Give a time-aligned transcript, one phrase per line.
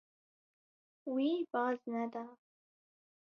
[1.13, 2.25] Wî baz neda.